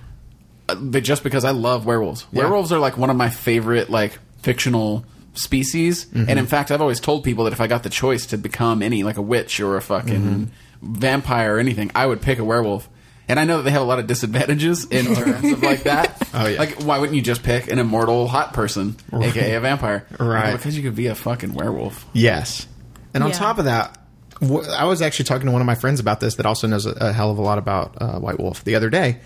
[0.69, 2.27] uh, but just because I love werewolves.
[2.33, 2.41] Yeah.
[2.43, 6.31] Werewolves are like one of my favorite like fictional species, Mm-hmm.
[6.31, 8.83] and in fact, I've always told people that if I got the choice to become
[8.83, 10.51] any like a witch or a fucking
[10.81, 12.89] vampire or anything, I would pick a werewolf.
[13.27, 16.29] And I know that they have a lot of disadvantages in terms of like that.
[16.35, 16.59] Oh, yeah.
[16.59, 20.07] Like, why wouldn't you just pick an immortal hot person, aka a vampire?
[20.21, 20.53] Right.
[20.53, 22.05] Because you could be a fucking werewolf.
[22.13, 22.67] Yes.
[23.15, 23.37] And on Yeah.
[23.37, 23.97] top of that,
[24.41, 26.87] wh- I was actually talking to one of my friends about this that also knows
[26.87, 29.21] a, a hell of a lot about uh, White Wolf the other day.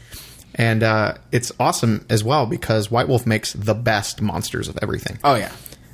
[0.55, 5.19] And uh, it's awesome as well because White Wolf makes the best monsters of everything.
[5.23, 5.53] Oh yeah,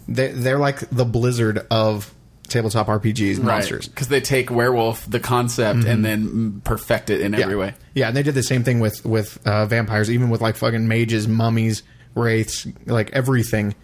[0.09, 2.15] They, they're like the blizzard of
[2.49, 3.89] tabletop RPGs monsters.
[3.89, 7.75] Because they take werewolf, the concept, and then perfect it in every way.
[7.95, 10.87] Yeah, and they did the same thing with with uh, vampires, even with like fucking
[10.87, 11.83] mages, mummies,
[12.15, 13.75] wraiths, like everything.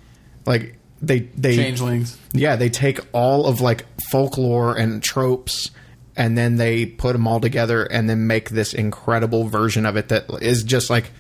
[0.47, 2.19] Like they they Changelings.
[2.33, 5.71] Yeah, they take all of like folklore and tropes
[6.17, 10.09] and then they put them all together and then make this incredible version of it
[10.09, 11.11] that is just like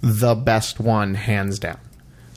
[0.00, 1.78] the best one hands down.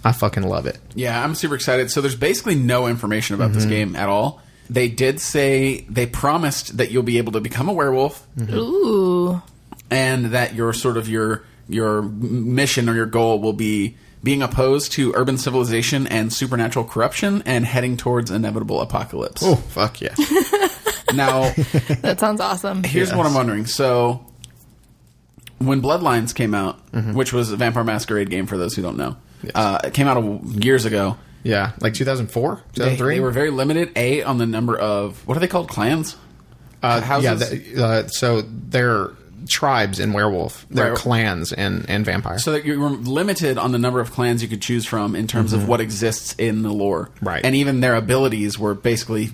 [0.03, 0.79] I fucking love it.
[0.95, 1.91] Yeah, I'm super excited.
[1.91, 3.71] So there's basically no information about this mm-hmm.
[3.71, 4.41] game at all.
[4.69, 8.55] They did say they promised that you'll be able to become a werewolf mm-hmm.
[8.55, 9.41] Ooh,
[9.89, 14.91] and that your sort of your your mission or your goal will be being opposed
[14.93, 19.41] to urban civilization and supernatural corruption, and heading towards inevitable apocalypse.
[19.43, 20.15] Oh fuck yeah!
[21.13, 21.49] Now,
[22.03, 22.83] That sounds awesome.
[22.83, 23.17] here's Yes.
[23.17, 23.65] what I'm wondering.
[23.65, 24.25] So,
[25.57, 27.13] when Bloodlines came out, Mm-hmm.
[27.13, 29.17] which was a Vampire Masquerade game for those who don't know,
[29.55, 31.17] uh, it came out a, years ago.
[31.43, 33.15] yeah, like 2004, They, 2003.
[33.15, 33.91] they were very limited.
[33.97, 35.67] A on the number of what are they called?
[35.69, 36.15] Clans.
[36.83, 37.23] uh, houses?
[37.25, 39.11] yeah, the, uh, so they're
[39.47, 40.65] tribes in werewolf.
[40.69, 42.39] They're clans and and vampire.
[42.39, 45.27] So that you were limited on the number of clans you could choose from in
[45.27, 47.25] terms of what exists in the lore, Mm-hmm.
[47.27, 47.45] Right.
[47.45, 49.31] And even their abilities were basically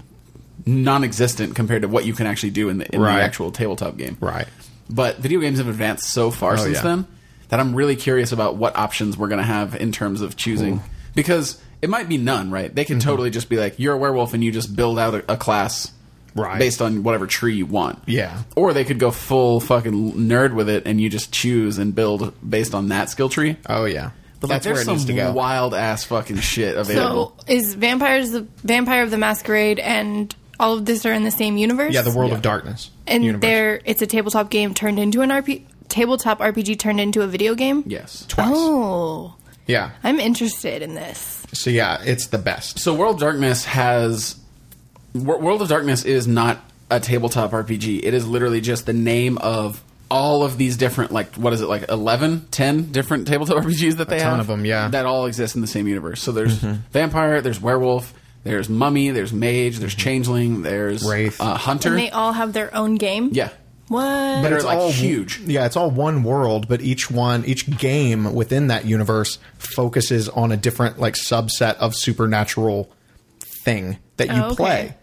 [0.65, 3.17] non-existent compared to what you can actually do in the, in Right.
[3.17, 4.47] the actual tabletop game, right.
[4.89, 6.81] But video games have advanced so far Oh, since yeah.
[6.83, 7.07] then
[7.49, 10.81] that I'm really curious about what options we're going to have in terms of choosing
[11.15, 12.73] because it might be none, right?
[12.73, 12.93] They Mm-hmm.
[12.93, 15.37] can totally just be like, you're a werewolf and you just build out a, a
[15.37, 15.91] class.
[16.37, 16.59] Right.
[16.59, 17.99] Based on whatever tree you want.
[18.05, 18.43] Yeah.
[18.55, 22.33] Or they could go full fucking nerd with it and you just choose and build
[22.47, 23.57] based on that skill tree.
[23.67, 24.11] Oh yeah.
[24.39, 25.33] But like, That's where there's it needs to go.
[25.33, 27.33] wild ass fucking shit available.
[27.47, 31.31] So is vampires the Vampire of the Masquerade and all of this are in the
[31.31, 31.93] same universe?
[31.93, 32.37] yeah, the World Yeah.
[32.37, 32.91] of Darkness.
[33.07, 33.41] and universe.
[33.41, 37.55] there it's a tabletop game turned into an RP tabletop RPG turned into a video
[37.55, 37.83] game.
[37.87, 38.25] yes.
[38.27, 38.47] twice.
[38.51, 39.33] Oh,
[39.65, 39.91] Yeah.
[40.03, 41.43] I'm interested in this.
[41.53, 42.77] So yeah, it's the best.
[42.79, 44.43] So World of Darkness has Wor-
[45.23, 47.99] World of Darkness is not a tabletop RPG.
[48.03, 51.67] It is literally just the name of all of these different like what is it
[51.67, 54.27] like 11 10 different tabletop RPGs that they have?
[54.27, 54.87] a ton have of 'em, yeah.
[54.87, 56.21] that all exist in the same universe.
[56.21, 58.13] So there's vampire, there's werewolf,
[58.45, 61.41] there's mummy, there's mage, there's changeling, there's Wraith.
[61.41, 61.89] uh, hunter.
[61.89, 63.31] And they all have their own game.
[63.33, 63.49] yeah.
[63.89, 64.41] What?
[64.43, 65.39] But it's like huge.
[65.45, 70.51] Yeah, it's all one world, but each one, each game within that universe focuses on
[70.51, 72.89] a different like subset of supernatural
[73.63, 74.55] thing that you Oh, okay.
[74.55, 74.95] play.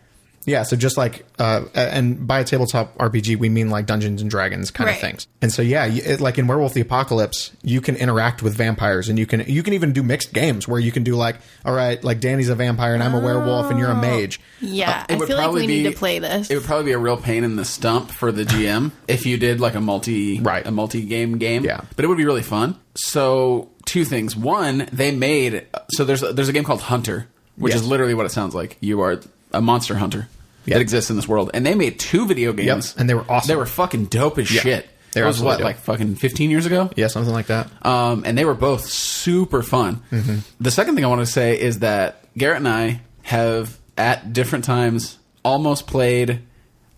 [0.46, 4.30] Yeah, so just like, uh, and by a tabletop RPG, we mean like Dungeons and
[4.30, 4.94] Dragons kind Right.
[4.94, 5.26] of things.
[5.40, 9.18] And so, yeah, it, like in Werewolf the Apocalypse, you can interact with vampires, and
[9.18, 12.02] you can you can even do mixed games where you can do like, all right,
[12.04, 14.38] like Danny's a vampire and I'm a werewolf and you're a mage.
[14.60, 16.50] yeah, It I would feel like probably we need to play this.
[16.50, 19.36] It would probably be a real pain in the stump for the GM if you
[19.38, 20.66] did like a multi Right.
[20.66, 21.64] a multi game game.
[21.64, 21.80] Yeah.
[21.96, 22.76] but it would be really fun.
[22.94, 27.82] So two things: one, they made so there's there's a game called Hunter, which Yes.
[27.82, 28.76] is literally what it sounds like.
[28.80, 29.20] You are
[29.54, 30.28] a monster hunter
[30.66, 30.74] Yeah.
[30.76, 33.48] that exists in this world, and they made two video games, and they were awesome.
[33.48, 34.88] They were fucking dope as shit.
[35.12, 36.90] They were was what absolutely like fucking 15 years ago.
[36.96, 37.70] Yeah, something like that.
[37.86, 40.02] Um, and they were both super fun.
[40.10, 40.38] Mm-hmm.
[40.60, 44.64] The second thing I want to say is that Garrett and I have at different
[44.64, 46.40] times almost played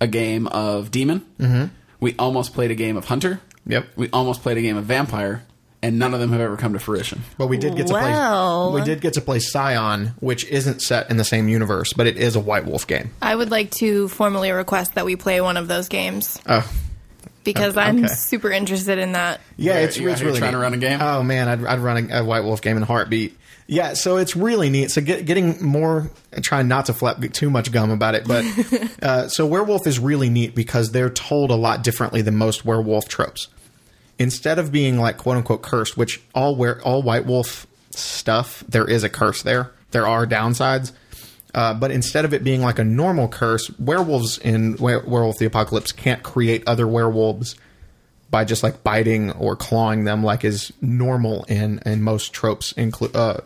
[0.00, 1.26] a game of Demon.
[1.38, 1.64] Mm-hmm.
[2.00, 3.40] We almost played a game of Hunter.
[3.66, 3.86] Yep.
[3.96, 5.42] We almost played a game of Vampire,
[5.82, 7.22] and none of them have ever come to fruition.
[7.38, 8.70] But we did get to Well.
[8.72, 8.80] play.
[8.80, 12.16] We did get to play Scion, which isn't set in the same universe, but it
[12.16, 13.10] is a White Wolf game.
[13.22, 16.68] I would like to formally request that we play one of those games Oh,
[17.44, 18.14] because I'm okay.
[18.14, 19.40] super interested in that.
[19.56, 20.56] yeah, it's, you're it's here really trying neat.
[20.56, 20.98] to run a game?
[21.00, 23.38] Oh man, I'd, I'd run a, a White Wolf game in a heartbeat.
[23.68, 24.92] Yeah, so it's really neat.
[24.92, 26.08] So get, getting more,
[26.40, 28.44] trying not to flap too much gum about it, but
[29.02, 33.08] uh, so werewolf is really neat because they're told a lot differently than most werewolf
[33.08, 33.48] tropes.
[34.18, 38.88] Instead of being like quote unquote cursed, which all were all White Wolf stuff, there
[38.88, 39.72] is a curse there.
[39.90, 40.92] There are downsides.
[41.54, 45.46] Uh, but instead of it being like a normal curse, werewolves in Were- Werewolf the
[45.46, 47.56] Apocalypse can't create other werewolves
[48.30, 53.14] by just like biting or clawing them like is normal in in most tropes inclu-
[53.14, 53.40] uh,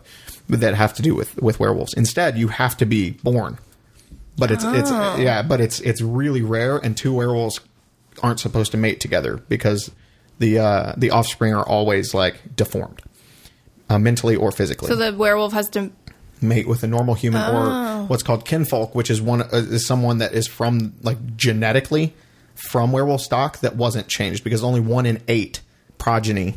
[0.49, 1.93] that have to do with with werewolves.
[1.93, 3.57] Instead, you have to be born.
[4.37, 7.59] But it's it's yeah, but it's it's really rare, and two werewolves
[8.23, 9.91] aren't supposed to mate together because
[10.41, 13.01] the uh, the offspring are always like deformed,
[13.89, 15.91] uh, mentally or physically So the werewolf has to.
[16.41, 17.55] mate with a normal human Oh.
[17.55, 22.13] or what's called kinfolk, which is one uh, is someone that is from like genetically
[22.55, 25.61] from werewolf stock that wasn't changed because only one in eight
[25.97, 26.55] progeny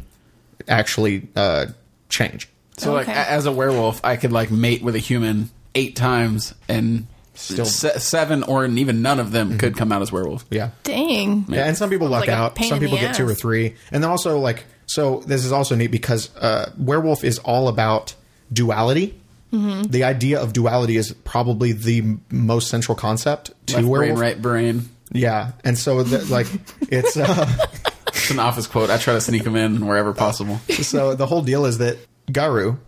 [0.69, 1.67] actually uh,
[2.09, 2.49] change.
[2.79, 3.19] So like Okay.
[3.19, 7.65] a- as a werewolf, I could like mate with a human eight times, and Still-
[7.65, 10.45] se- seven or even none of them could come out as werewolf.
[10.51, 10.71] Yeah.
[10.85, 11.47] Dang.
[11.49, 12.55] Yeah, and some people luck like a out.
[12.55, 15.21] pain Some in the people get two or three, and then also like so.
[15.27, 18.15] This is also neat because uh, werewolf is all about
[18.53, 19.19] duality.
[19.53, 19.83] Mm-hmm.
[19.91, 24.21] The idea of duality is probably the m- most central concept to Left brain, werewolf.
[24.21, 24.89] right brain.
[25.13, 26.47] Yeah, and so the, like
[26.89, 27.67] it's uh,
[28.09, 28.91] It's an office quote.
[28.91, 30.59] I try to sneak them in wherever possible.
[30.69, 31.99] so the whole deal is that
[32.33, 32.79] Garou,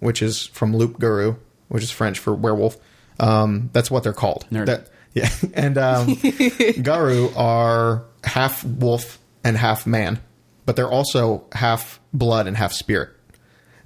[0.00, 1.36] which is from loup-garou,
[1.68, 2.76] which is French for werewolf,
[3.18, 4.46] um, that's what they're called.
[4.50, 4.66] Nerd.
[4.66, 6.18] That, yeah, and um,
[6.82, 10.20] Garou are half wolf and half man,
[10.64, 13.10] but they're also half blood and half spirit,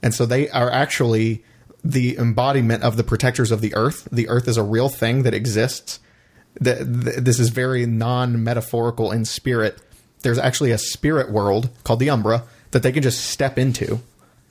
[0.03, 1.45] and so they are actually
[1.83, 4.09] the embodiment of the protectors of the earth.
[4.13, 6.01] The earth is a real thing that exists.
[6.63, 9.81] Th- th- this is very non-metaphorical in spirit.
[10.23, 14.01] There's actually a spirit world called the Umbra that they can just step into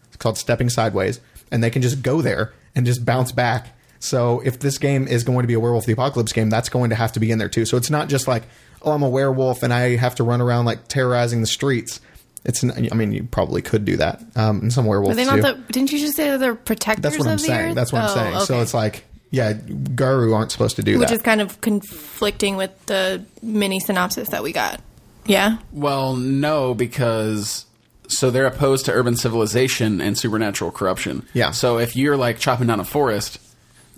[0.08, 1.20] It's called Stepping Sideways,
[1.52, 3.76] and they can just go there and just bounce back.
[4.00, 6.90] So if this game is going to be a Werewolf the Apocalypse game, that's going
[6.92, 7.66] to have to be in there too.
[7.66, 8.44] So it's not just like,
[8.82, 12.00] oh, I'm a werewolf and I have to run around like terrorizing the streets.
[12.46, 14.22] It's, I mean, you probably could do that.
[14.38, 15.42] Um, and some werewolves Are they do.
[15.42, 15.74] not the?
[15.74, 17.04] Didn't you just say that they're protectors?
[17.04, 17.70] That's what of I'm the saying.
[17.72, 17.76] Earth?
[17.76, 18.40] That's what I'm Oh, saying.
[18.46, 21.00] So it's like, yeah, Garou aren't supposed to do that.
[21.02, 24.80] which is kind of conflicting with the mini synopsis that we got.
[25.26, 25.58] Yeah.
[25.74, 27.66] Well, no, because
[28.08, 31.28] so they're opposed to urban civilization and supernatural corruption.
[31.34, 31.52] Yeah.
[31.52, 33.38] So if you're like chopping down a forest,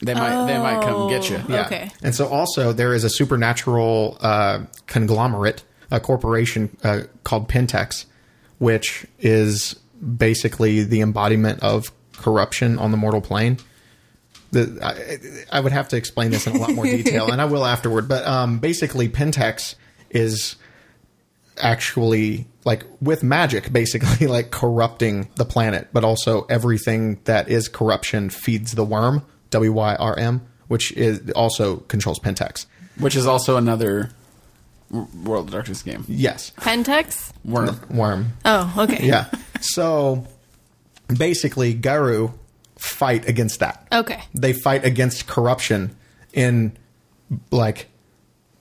[0.01, 1.37] they might they might come get you.
[1.37, 1.45] Oh.
[1.47, 1.65] Yeah.
[1.65, 1.91] Okay.
[2.01, 8.05] And so also there is a supernatural uh, conglomerate, a corporation uh, called Pentex,
[8.57, 9.75] which is
[10.17, 13.57] basically the embodiment of corruption on the mortal plane.
[14.51, 17.45] The, I, I would have to explain this in a lot more detail, and I
[17.45, 18.09] will afterward.
[18.09, 19.75] But um, basically, Pentex
[20.09, 20.57] is
[21.57, 28.29] actually like with magic, basically like corrupting the planet, but also everything that is corruption
[28.29, 32.65] feeds the Wyrm, W Y R M, which is also controls Pentex.
[32.99, 34.09] Which is also another
[34.89, 36.03] World of Darkness game.
[36.07, 37.31] Yes, Pentex.
[37.47, 37.75] Wyrm.
[37.87, 38.25] Wyrm.
[38.43, 39.05] Oh, okay.
[39.05, 39.29] Yeah.
[39.61, 40.27] so
[41.07, 42.33] basically, Garou
[42.77, 43.87] fight against that.
[43.91, 44.21] Okay.
[44.33, 45.95] They fight against corruption
[46.33, 46.77] in
[47.51, 47.87] like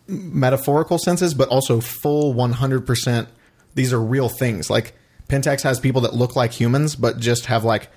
[0.06, 3.26] metaphorical senses, but also full 100%.
[3.74, 4.68] These are real things.
[4.70, 4.94] Like
[5.28, 7.88] Pentex has people that look like humans, but just have like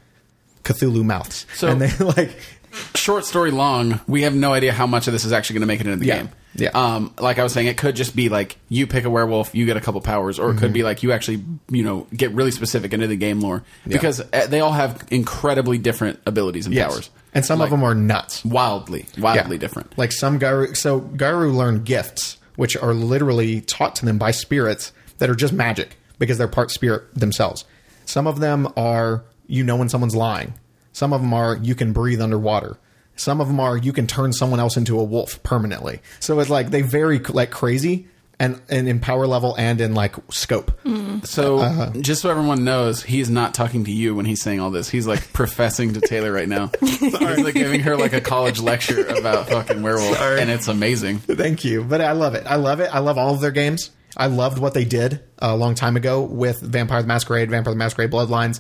[0.63, 1.45] Cthulhu mouths.
[1.56, 2.39] So- and they like,
[2.95, 5.67] Short story long, we have no idea how much of this is actually going to
[5.67, 6.17] make it into the Yeah.
[6.17, 6.29] game.
[6.55, 6.69] Yeah.
[6.75, 9.65] Um, like I was saying, it could just be like you pick a werewolf, you
[9.65, 12.51] get a couple powers, or it could be like you actually, you know, get really
[12.51, 13.93] specific into the game lore Yeah.
[13.97, 17.09] because uh, they all have incredibly different abilities and powers.
[17.33, 18.45] And some of them are nuts.
[18.45, 19.97] wildly, wildly different.
[19.97, 24.91] Like some Garou, so Garou learn gifts, which are literally taught to them by spirits
[25.17, 27.65] that are just magic because they're part spirit themselves.
[28.05, 30.53] Some of them are you know when someone's lying.
[30.93, 32.77] Some of them are you can breathe underwater.
[33.15, 36.01] Some of them are you can turn someone else into a wolf permanently.
[36.19, 38.08] So it's like they vary like crazy
[38.39, 40.71] and, and in power level and in like scope.
[41.23, 41.91] So, Uh-huh.
[42.01, 44.89] just so everyone knows, he's not talking to you when he's saying all this.
[44.89, 46.71] He's like professing to Taylor right now.
[46.79, 51.19] he's like giving her like a college lecture about fucking werewolf, and it's amazing.
[51.19, 51.84] Thank you.
[51.84, 52.45] But I love it.
[52.47, 52.89] I love it.
[52.91, 53.91] I love all of their games.
[54.17, 57.77] I loved what they did a long time ago with Vampire the Masquerade, Vampire the
[57.79, 58.60] Masquerade Bloodlines.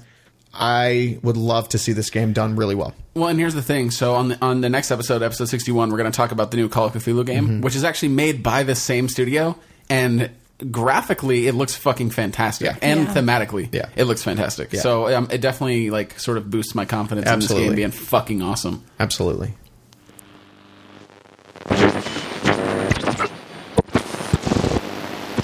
[0.53, 2.93] I would love to see this game done really well.
[3.15, 3.89] Well, and here's the thing.
[3.91, 6.57] So on the on the next episode, episode 61, we're going to talk about the
[6.57, 7.61] new Call of Cthulhu game, Mm-hmm.
[7.61, 9.57] which is actually made by the same studio,
[9.89, 10.29] and
[10.69, 12.77] graphically, it looks fucking fantastic, Yeah.
[12.83, 13.13] and Yeah.
[13.13, 13.87] thematically, Yeah.
[13.95, 14.71] it looks fantastic.
[14.73, 14.81] Yeah.
[14.81, 18.41] So um, it definitely like sort of boosts my confidence in this game being fucking
[18.43, 18.83] awesome.
[18.99, 19.53] Absolutely.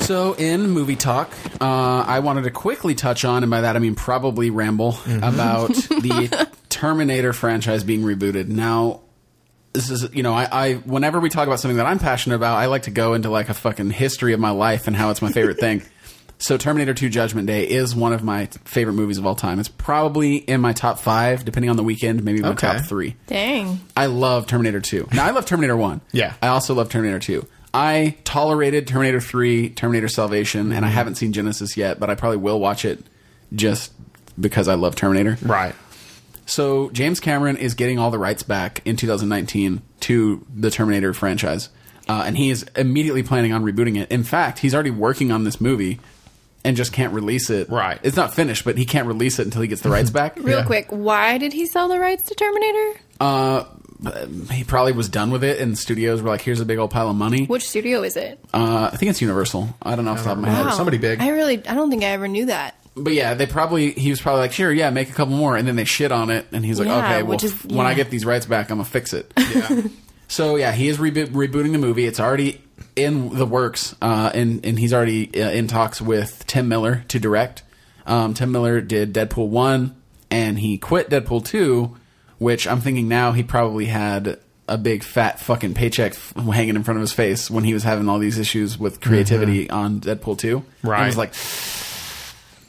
[0.10, 3.80] So, in movie talk, uh, I wanted to quickly touch on, and by that I
[3.80, 8.48] mean probably ramble, about the Terminator franchise being rebooted.
[8.48, 9.02] Now,
[9.74, 12.58] this is, you know, I, I, whenever we talk about something that I'm passionate about,
[12.58, 15.22] I like to go into like a fucking history of my life and how it's
[15.22, 15.84] my favorite thing.
[16.42, 19.60] So, Terminator 2 Judgment Day is one of my favorite movies of all time.
[19.60, 22.66] It's probably in my top five, depending on the weekend, maybe my Okay.
[22.78, 23.18] top three.
[23.28, 23.82] Dang.
[23.98, 25.10] I love Terminator 2.
[25.12, 26.00] Now, I love Terminator 1.
[26.14, 26.34] Yeah.
[26.42, 27.46] I also love Terminator 2.
[27.74, 32.38] I tolerated Terminator 3, Terminator Salvation, and I haven't seen Genisys yet, but I probably
[32.38, 33.04] will watch it
[33.54, 33.92] just
[34.40, 35.38] because I love Terminator.
[35.42, 35.76] Right.
[36.46, 41.70] So, James Cameron is getting all the rights back in 2019 to the Terminator franchise.
[42.08, 44.10] Uh, and he is immediately planning on rebooting it.
[44.12, 46.00] In fact, he's already working on this movie
[46.66, 47.70] and just can't release it.
[47.70, 48.00] Right.
[48.02, 50.38] It's not finished, but he can't release it until he gets the rights back.
[50.38, 50.66] Real Yeah.
[50.66, 53.00] quick, why did he sell the rights to Terminator?
[53.20, 53.66] Uh,
[54.52, 57.10] he probably was done with it, and studios were like, "Here's a big old pile
[57.10, 58.40] of money." Which studio is it?
[58.54, 59.76] Uh, I think it's Universal.
[59.82, 60.66] I don't know off the top of my head.
[60.68, 60.72] Wow.
[60.72, 61.20] somebody big.
[61.20, 62.76] I really, I don't think I ever knew that.
[62.96, 65.68] But yeah, they probably he was probably like, "Sure, yeah, make a couple more," and
[65.68, 67.86] then they shit on it, and he's like, Yeah, "Okay, well, which is- f- when
[67.86, 67.96] I yeah.
[67.98, 69.82] get these rights back, I'm gonna fix it." Yeah.
[70.28, 72.06] so yeah, he is rebo- rebooting the movie.
[72.06, 72.62] It's already
[72.96, 77.20] in the works, uh, and and he's already uh, in talks with Tim Miller to
[77.20, 77.64] direct.
[78.06, 79.96] Um, Tim Miller did Deadpool one,
[80.32, 81.96] and he quit Deadpool two,
[82.40, 86.84] which I'm thinking now he probably had a big fat fucking paycheck f- hanging in
[86.84, 89.76] front of his face when he was having all these issues with creativity mm-hmm.
[89.76, 90.64] on Deadpool two.
[90.84, 91.34] And he was like,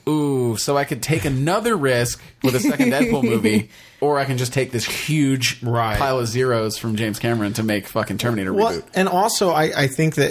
[0.08, 4.38] ooh, so I could take another risk with a second Deadpool movie, or I can
[4.38, 5.98] just take this huge Right.
[5.98, 8.84] pile of zeros from James Cameron to make fucking Terminator Well, reboot.
[8.94, 10.30] and also I, I think that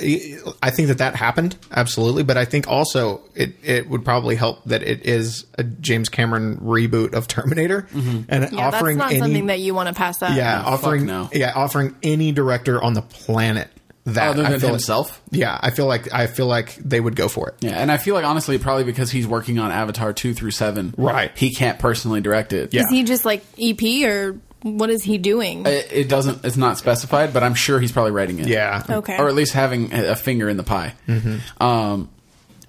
[0.63, 4.63] I think that that happened absolutely, but I think also it, it would probably help
[4.65, 8.21] that it is a James Cameron reboot of Terminator mm-hmm.
[8.27, 10.36] and Yeah, offering that's not any something that you want to pass up.
[10.36, 11.29] yeah oh, offering no.
[11.32, 13.69] yeah offering any director on the planet
[14.15, 14.30] that.
[14.30, 15.22] Other I than feel himself?
[15.32, 17.56] Like, yeah, I feel like I feel like they would go for it.
[17.62, 20.93] Yeah, and I feel like honestly, probably because he's working on Avatar two through seven,
[20.98, 21.32] Right.
[21.38, 22.74] He can't personally direct it.
[22.74, 22.82] Yeah.
[22.82, 25.65] Is he just like EP or what is he doing?
[25.65, 26.43] it, it doesn't.
[26.43, 28.48] It's not specified, but I'm sure he's probably writing it.
[28.48, 28.84] Yeah.
[28.89, 29.17] Okay.
[29.17, 30.95] or at least having a a finger in the pie.
[31.08, 31.63] Mm-hmm.
[31.63, 32.10] Um,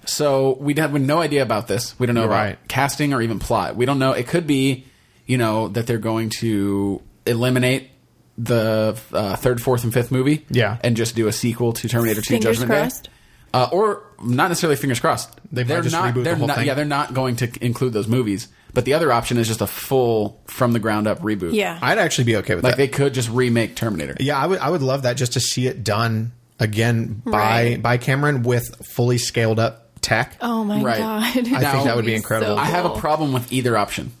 [0.05, 1.97] so we have no idea about this.
[1.99, 2.51] We don't know Right.
[2.53, 3.75] about casting or even plot.
[3.75, 4.13] We don't know.
[4.13, 4.85] It could be,
[5.27, 7.89] you know, that they're going to eliminate
[8.37, 10.45] the uh, third, fourth, and fifth movie.
[10.49, 10.77] Yeah.
[10.83, 13.03] and just do a sequel to Terminator Two: Fingers Judgment crossed.
[13.05, 13.09] Day.
[13.53, 15.29] Uh, or not necessarily fingers crossed.
[15.51, 16.05] They might they're just not.
[16.13, 16.57] reboot the they're whole not.
[16.57, 16.67] thing.
[16.67, 18.47] Yeah, they're not going to include those movies.
[18.73, 21.53] But the other option is just a full, from the ground up reboot.
[21.53, 21.77] yeah.
[21.81, 22.81] I'd actually be okay with like that.
[22.81, 24.15] Like they could just remake Terminator.
[24.21, 24.59] yeah, I would.
[24.59, 27.81] I would love that just to see it done again by Right.
[27.81, 30.37] by Cameron with fully scaled up tech.
[30.39, 30.99] oh my Right.
[30.99, 31.23] god.
[31.23, 32.57] I think that would be incredible.
[32.57, 34.13] I have a problem with either option.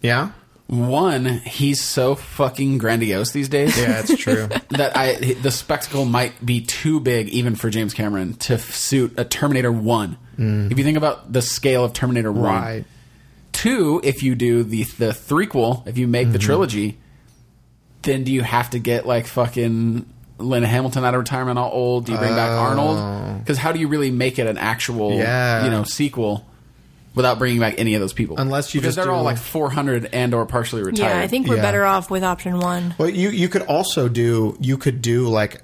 [0.00, 0.30] Yeah.
[0.68, 3.78] One, he's so fucking grandiose these days.
[3.78, 4.48] Yeah, it's true.
[4.70, 9.14] that I the spectacle might be too big even for James Cameron to f- suit
[9.16, 10.16] a Terminator One.
[10.38, 12.62] If you think about the scale of Terminator One, Mm.
[12.62, 12.84] right.
[13.52, 16.32] two, if you do the the threequel, if you make Mm-hmm.
[16.32, 16.98] the trilogy,
[18.02, 20.04] then do you have to get like fucking
[20.38, 22.06] Linda Hamilton out of retirement all old?
[22.06, 23.38] Do you bring back Arnold?
[23.38, 25.16] Because how do you really make it an actual Oh.
[25.16, 25.64] Yeah.
[25.64, 26.44] you know sequel?
[27.16, 29.70] Without bringing back any of those people, Unless you because just they're all like four
[29.70, 31.08] hundred and or partially retired.
[31.16, 31.62] yeah, I think we're Yeah.
[31.62, 32.94] better off with option one.
[32.98, 35.62] Well, you you could also do you could do like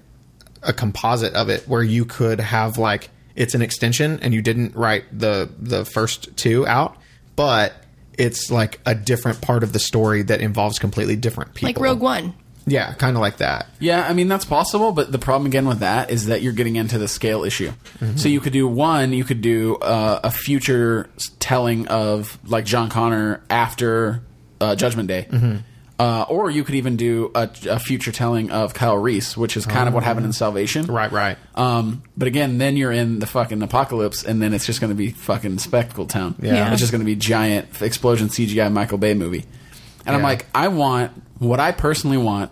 [0.63, 4.75] a composite of it where you could have like it's an extension and you didn't
[4.75, 6.97] write the the first two out,
[7.37, 7.75] but
[8.19, 11.69] it's like a different part of the story that involves completely different people.
[11.69, 12.35] Like Rogue One.
[12.67, 13.67] Yeah, kind of like that.
[13.81, 16.77] Yeah, I mean that's possible, but the problem again with that is that you're getting
[16.77, 17.71] into the scale issue.
[17.99, 18.17] Mm-hmm.
[18.17, 22.89] So you could do one, you could do uh, a future telling of like John
[22.89, 24.23] Connor after
[24.61, 25.57] uh, Judgment Day, Mm-hmm.
[25.99, 29.67] uh, or you could even do a, a future telling of Kyle Reese, which is
[29.67, 30.87] kind of what happened in Salvation.
[30.89, 30.95] Oh.
[30.95, 31.39] Right, right.
[31.57, 34.97] Um, but again, then you're in the fucking apocalypse, and then it's just going to
[34.97, 36.37] be fucking spectacle town.
[36.41, 36.55] Yeah.
[36.55, 36.71] Yeah.
[36.73, 39.45] it's just going to be giant explosion CGI Michael Bay movie.
[40.07, 42.51] And I'm like, I want what I personally want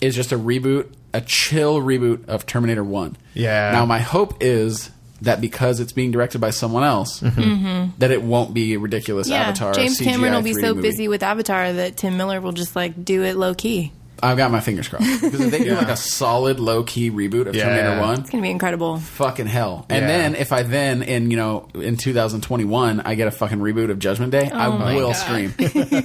[0.00, 3.16] is just a reboot, a chill reboot of Terminator One.
[3.34, 3.72] Yeah.
[3.72, 4.90] Now my hope is
[5.22, 9.34] that because it's being directed by someone else, that it won't be a ridiculous Mm-hmm.
[9.34, 9.72] Yeah, Avatar.
[9.74, 10.82] James CGI Cameron will be so movie.
[10.88, 13.92] busy with Avatar that Tim Miller will just like do it low key.
[14.20, 15.78] I've got my fingers crossed because if they do Yeah.
[15.78, 17.64] like a solid low key reboot of Yeah.
[17.64, 18.98] Terminator One, It's gonna be incredible.
[18.98, 19.86] fucking hell.
[19.88, 20.06] And Yeah.
[20.06, 23.98] then if I then in you know in 2021 I get a fucking reboot of
[23.98, 25.16] Judgment Day, I will God.
[25.16, 25.54] scream.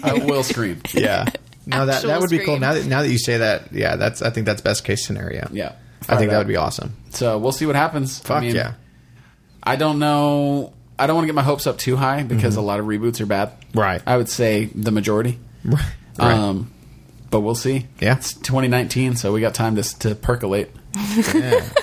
[0.04, 0.82] I will scream.
[0.93, 1.26] Yeah.
[1.65, 2.60] No, that that would be cool.
[2.60, 5.47] Now that now that you say that, yeah, that's I think that's best case scenario.
[5.52, 5.73] Yeah.
[6.10, 6.95] I think that would be awesome.
[7.12, 8.19] So we'll see what happens.
[8.19, 8.73] Fuck I mean, yeah.
[9.62, 10.73] I don't know.
[10.99, 13.21] I don't want to get my hopes up too high because a lot of reboots
[13.21, 13.49] are bad.
[13.49, 13.80] Mm-hmm.
[13.80, 14.02] Right.
[14.06, 15.39] I would say the majority.
[15.63, 15.84] Right.
[16.19, 16.71] Um,
[17.30, 17.88] but we'll see.
[17.99, 18.17] Yeah.
[18.17, 20.71] It's 2019, so we got time to to percolate.
[21.34, 21.67] yeah.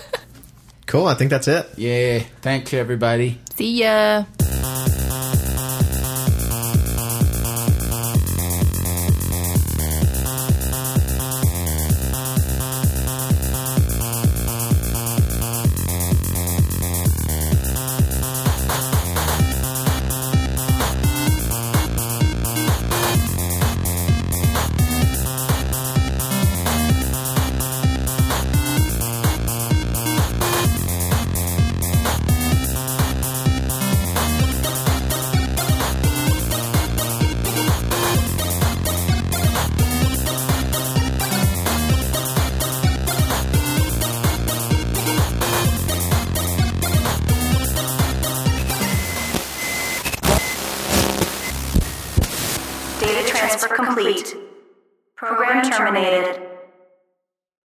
[0.87, 1.07] Cool.
[1.07, 1.69] I think that's it.
[1.77, 2.19] Yeah.
[2.43, 3.39] Thank you, everybody.
[3.55, 4.25] See ya.